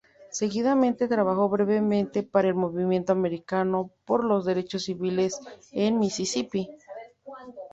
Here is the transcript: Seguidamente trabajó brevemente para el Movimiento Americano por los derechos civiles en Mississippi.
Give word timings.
Seguidamente 0.31 1.07
trabajó 1.07 1.47
brevemente 1.47 2.23
para 2.23 2.47
el 2.47 2.55
Movimiento 2.55 3.11
Americano 3.13 3.91
por 4.03 4.23
los 4.25 4.45
derechos 4.45 4.85
civiles 4.85 5.39
en 5.73 5.99
Mississippi. 5.99 6.71